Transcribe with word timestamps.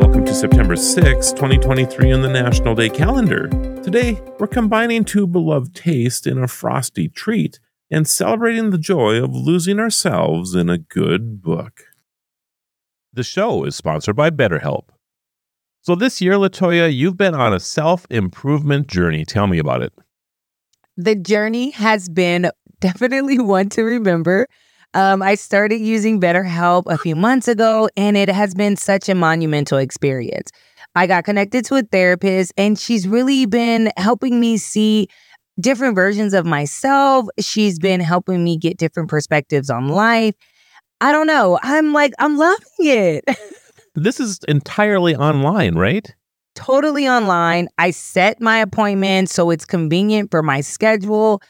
Welcome 0.00 0.24
to 0.24 0.34
September 0.34 0.76
6, 0.76 1.32
2023 1.32 2.10
on 2.10 2.22
the 2.22 2.28
National 2.30 2.74
Day 2.74 2.88
calendar. 2.88 3.48
Today, 3.82 4.18
we're 4.38 4.46
combining 4.46 5.04
two 5.04 5.26
beloved 5.26 5.74
tastes 5.74 6.26
in 6.26 6.42
a 6.42 6.48
frosty 6.48 7.06
treat 7.06 7.60
and 7.90 8.08
celebrating 8.08 8.70
the 8.70 8.78
joy 8.78 9.22
of 9.22 9.36
losing 9.36 9.78
ourselves 9.78 10.54
in 10.54 10.70
a 10.70 10.78
good 10.78 11.42
book. 11.42 11.82
The 13.12 13.22
show 13.22 13.64
is 13.64 13.76
sponsored 13.76 14.16
by 14.16 14.30
BetterHelp. 14.30 14.84
So 15.82 15.94
this 15.94 16.22
year, 16.22 16.32
Latoya, 16.32 16.92
you've 16.92 17.18
been 17.18 17.34
on 17.34 17.52
a 17.52 17.60
self 17.60 18.06
improvement 18.08 18.86
journey. 18.86 19.26
Tell 19.26 19.46
me 19.46 19.58
about 19.58 19.82
it. 19.82 19.92
The 20.96 21.14
journey 21.14 21.72
has 21.72 22.08
been 22.08 22.50
definitely 22.80 23.38
one 23.38 23.68
to 23.68 23.82
remember. 23.82 24.46
Um, 24.94 25.22
I 25.22 25.36
started 25.36 25.80
using 25.80 26.20
BetterHelp 26.20 26.84
a 26.86 26.98
few 26.98 27.14
months 27.14 27.46
ago, 27.46 27.88
and 27.96 28.16
it 28.16 28.28
has 28.28 28.54
been 28.54 28.76
such 28.76 29.08
a 29.08 29.14
monumental 29.14 29.78
experience. 29.78 30.50
I 30.96 31.06
got 31.06 31.24
connected 31.24 31.64
to 31.66 31.76
a 31.76 31.82
therapist, 31.82 32.52
and 32.56 32.78
she's 32.78 33.06
really 33.06 33.46
been 33.46 33.92
helping 33.96 34.40
me 34.40 34.56
see 34.56 35.06
different 35.60 35.94
versions 35.94 36.34
of 36.34 36.44
myself. 36.44 37.28
She's 37.38 37.78
been 37.78 38.00
helping 38.00 38.42
me 38.42 38.56
get 38.56 38.78
different 38.78 39.08
perspectives 39.08 39.70
on 39.70 39.88
life. 39.88 40.34
I 41.00 41.12
don't 41.12 41.26
know. 41.26 41.58
I'm 41.62 41.92
like, 41.92 42.12
I'm 42.18 42.36
loving 42.36 42.64
it. 42.80 43.24
this 43.94 44.18
is 44.18 44.40
entirely 44.48 45.14
online, 45.14 45.76
right? 45.76 46.12
Totally 46.56 47.08
online. 47.08 47.68
I 47.78 47.92
set 47.92 48.40
my 48.40 48.58
appointment 48.58 49.30
so 49.30 49.50
it's 49.50 49.64
convenient 49.64 50.32
for 50.32 50.42
my 50.42 50.60
schedule. 50.60 51.40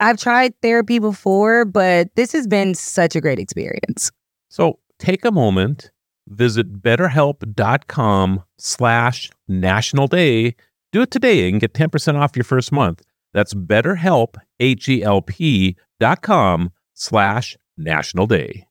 I've 0.00 0.18
tried 0.18 0.60
therapy 0.62 0.98
before, 0.98 1.64
but 1.64 2.14
this 2.14 2.32
has 2.32 2.46
been 2.46 2.74
such 2.74 3.16
a 3.16 3.20
great 3.20 3.38
experience. 3.38 4.10
So 4.48 4.78
take 4.98 5.24
a 5.24 5.32
moment, 5.32 5.90
visit 6.28 6.80
betterhelp.com 6.80 8.44
slash 8.58 9.30
national 9.48 10.06
day. 10.06 10.54
Do 10.92 11.02
it 11.02 11.10
today 11.10 11.48
and 11.48 11.60
get 11.60 11.74
10% 11.74 12.14
off 12.14 12.36
your 12.36 12.44
first 12.44 12.72
month. 12.72 13.02
That's 13.34 13.54
betterhelp, 13.54 14.36
H-E-L-P 14.60 15.76
dot 16.00 16.22
com 16.22 16.70
slash 16.94 17.56
national 17.76 18.26
day. 18.26 18.66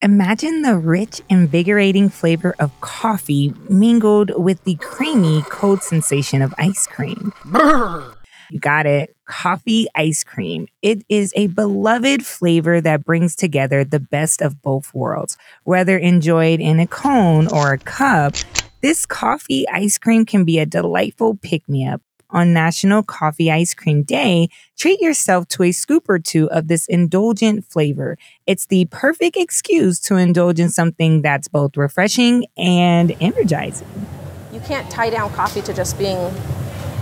Imagine 0.00 0.62
the 0.62 0.76
rich, 0.76 1.20
invigorating 1.28 2.08
flavor 2.08 2.56
of 2.58 2.72
coffee 2.80 3.54
mingled 3.68 4.32
with 4.36 4.64
the 4.64 4.74
creamy, 4.76 5.42
cold 5.42 5.82
sensation 5.82 6.42
of 6.42 6.52
ice 6.58 6.88
cream. 6.88 7.32
Brr. 7.44 8.14
You 8.52 8.58
got 8.58 8.84
it. 8.84 9.16
Coffee 9.24 9.86
ice 9.94 10.22
cream. 10.22 10.68
It 10.82 11.06
is 11.08 11.32
a 11.34 11.46
beloved 11.46 12.26
flavor 12.26 12.82
that 12.82 13.02
brings 13.02 13.34
together 13.34 13.82
the 13.82 13.98
best 13.98 14.42
of 14.42 14.60
both 14.60 14.92
worlds. 14.92 15.38
Whether 15.64 15.96
enjoyed 15.96 16.60
in 16.60 16.78
a 16.78 16.86
cone 16.86 17.48
or 17.48 17.72
a 17.72 17.78
cup, 17.78 18.34
this 18.82 19.06
coffee 19.06 19.66
ice 19.70 19.96
cream 19.96 20.26
can 20.26 20.44
be 20.44 20.58
a 20.58 20.66
delightful 20.66 21.38
pick 21.40 21.66
me 21.66 21.86
up. 21.86 22.02
On 22.28 22.52
National 22.52 23.02
Coffee 23.02 23.50
Ice 23.50 23.72
Cream 23.72 24.02
Day, 24.02 24.48
treat 24.76 25.00
yourself 25.00 25.48
to 25.48 25.62
a 25.62 25.72
scoop 25.72 26.10
or 26.10 26.18
two 26.18 26.50
of 26.50 26.68
this 26.68 26.86
indulgent 26.86 27.64
flavor. 27.64 28.18
It's 28.46 28.66
the 28.66 28.84
perfect 28.86 29.38
excuse 29.38 29.98
to 30.00 30.16
indulge 30.16 30.60
in 30.60 30.68
something 30.68 31.22
that's 31.22 31.48
both 31.48 31.76
refreshing 31.78 32.44
and 32.58 33.16
energizing. 33.18 34.06
You 34.52 34.60
can't 34.60 34.90
tie 34.90 35.08
down 35.08 35.32
coffee 35.32 35.62
to 35.62 35.72
just 35.72 35.98
being 35.98 36.34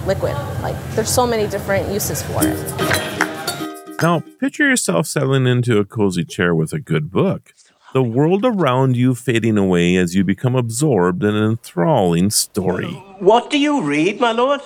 liquid. 0.06 0.34
Like 0.62 0.76
there's 0.94 1.10
so 1.10 1.26
many 1.26 1.46
different 1.46 1.92
uses 1.92 2.22
for 2.22 2.40
it. 2.42 4.00
Now, 4.02 4.20
picture 4.38 4.66
yourself 4.66 5.06
settling 5.06 5.46
into 5.46 5.78
a 5.78 5.84
cozy 5.84 6.24
chair 6.24 6.54
with 6.54 6.72
a 6.72 6.80
good 6.80 7.10
book. 7.10 7.52
The 7.92 8.02
world 8.02 8.44
around 8.44 8.96
you 8.96 9.14
fading 9.14 9.58
away 9.58 9.96
as 9.96 10.14
you 10.14 10.24
become 10.24 10.54
absorbed 10.54 11.22
in 11.24 11.34
an 11.34 11.50
enthralling 11.50 12.30
story. 12.30 12.92
What 13.18 13.50
do 13.50 13.58
you 13.58 13.82
read, 13.82 14.20
my 14.20 14.32
lord? 14.32 14.60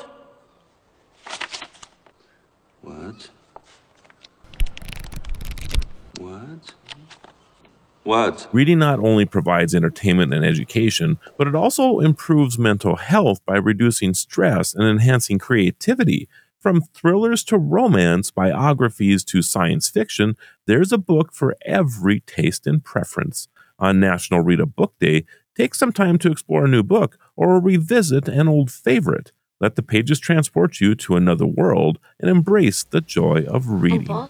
What? 2.83 3.31
What? 6.21 6.75
What? 8.05 8.47
Reading 8.53 8.79
not 8.79 9.01
only 9.01 9.25
provides 9.25 9.75
entertainment 9.75 10.35
and 10.35 10.45
education, 10.45 11.19
but 11.39 11.49
it 11.49 11.55
also 11.55 12.01
improves 12.01 12.59
mental 12.59 12.97
health 12.97 13.41
by 13.47 13.57
reducing 13.57 14.13
stress 14.13 14.75
and 14.75 14.85
enhancing 14.85 15.39
creativity. 15.39 16.29
From 16.61 16.83
thrillers 16.83 17.43
to 17.45 17.59
romance, 17.59 18.31
biographies 18.31 19.25
to 19.25 19.43
science 19.43 19.89
fiction, 19.89 20.37
there's 20.67 20.93
a 20.93 20.99
book 20.99 21.33
for 21.33 21.57
every 21.65 22.21
taste 22.21 22.67
and 22.67 22.85
preference. 22.85 23.49
On 23.79 24.01
National 24.01 24.41
Read 24.41 24.61
a 24.61 24.67
Book 24.67 24.95
Day, 25.01 25.25
take 25.57 25.75
some 25.75 25.93
time 25.93 26.19
to 26.19 26.31
explore 26.31 26.67
a 26.67 26.69
new 26.69 26.83
book 26.83 27.19
or 27.37 27.59
revisit 27.59 28.29
an 28.29 28.49
old 28.49 28.71
favorite. 28.71 29.33
Let 29.61 29.77
the 29.77 29.83
pages 29.83 30.21
transport 30.21 30.81
you 30.81 30.95
to 30.97 31.17
another 31.17 31.47
world 31.47 31.99
and 32.21 32.31
embrace 32.31 32.85
the 32.85 33.01
joy 33.01 33.45
of 33.49 33.83
reading. 33.83 34.29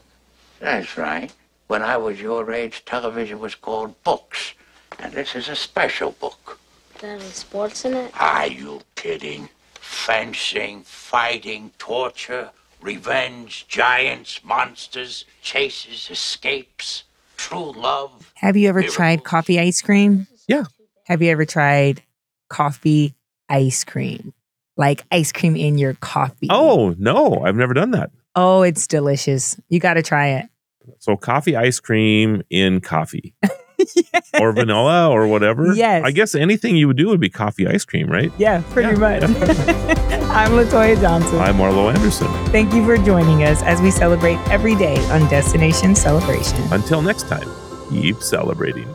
That's 0.60 0.96
right. 0.96 1.32
When 1.66 1.82
I 1.82 1.96
was 1.96 2.20
your 2.20 2.52
age, 2.52 2.84
television 2.84 3.38
was 3.40 3.54
called 3.54 4.02
books. 4.04 4.54
And 4.98 5.12
this 5.12 5.34
is 5.34 5.48
a 5.48 5.56
special 5.56 6.12
book. 6.12 6.58
There 7.00 7.16
any 7.16 7.24
sports 7.24 7.84
in 7.84 7.94
it? 7.94 8.12
Are 8.20 8.46
you 8.46 8.82
kidding? 8.94 9.48
Fencing, 9.74 10.82
fighting, 10.82 11.72
torture, 11.78 12.50
revenge, 12.80 13.66
giants, 13.68 14.40
monsters, 14.44 15.24
chases, 15.42 16.08
escapes, 16.10 17.04
true 17.36 17.72
love. 17.72 18.32
Have 18.36 18.56
you 18.56 18.68
ever 18.68 18.80
miracles. 18.80 18.96
tried 18.96 19.24
coffee 19.24 19.58
ice 19.58 19.80
cream? 19.80 20.26
Yeah. 20.46 20.64
Have 21.04 21.22
you 21.22 21.30
ever 21.30 21.44
tried 21.44 22.02
coffee 22.48 23.14
ice 23.48 23.84
cream? 23.84 24.32
Like 24.76 25.04
ice 25.10 25.32
cream 25.32 25.56
in 25.56 25.78
your 25.78 25.94
coffee? 25.94 26.48
Oh, 26.50 26.94
no, 26.98 27.42
I've 27.44 27.56
never 27.56 27.74
done 27.74 27.92
that. 27.92 28.10
Oh, 28.34 28.62
it's 28.62 28.86
delicious. 28.86 29.56
You 29.68 29.80
got 29.80 29.94
to 29.94 30.02
try 30.02 30.28
it. 30.28 30.46
So 30.98 31.16
coffee 31.16 31.56
ice 31.56 31.80
cream 31.80 32.42
in 32.50 32.80
coffee. 32.80 33.34
yes. 33.78 34.30
Or 34.40 34.52
vanilla 34.52 35.10
or 35.10 35.26
whatever. 35.26 35.74
Yes. 35.74 36.02
I 36.04 36.10
guess 36.10 36.34
anything 36.34 36.76
you 36.76 36.86
would 36.88 36.96
do 36.96 37.08
would 37.08 37.20
be 37.20 37.30
coffee 37.30 37.66
ice 37.66 37.84
cream, 37.84 38.08
right? 38.08 38.32
Yeah, 38.38 38.62
pretty 38.70 38.98
yeah. 38.98 39.18
much. 39.18 39.22
I'm 40.34 40.52
Latoya 40.52 41.00
Johnson. 41.00 41.38
I'm 41.38 41.56
Marlo 41.56 41.92
Anderson. 41.92 42.28
Thank 42.46 42.72
you 42.74 42.84
for 42.84 42.96
joining 42.98 43.44
us 43.44 43.62
as 43.62 43.80
we 43.80 43.90
celebrate 43.90 44.38
every 44.48 44.74
day 44.74 44.96
on 45.10 45.28
Destination 45.28 45.94
Celebration. 45.94 46.60
Until 46.72 47.02
next 47.02 47.28
time, 47.28 47.48
keep 47.90 48.22
celebrating. 48.22 48.88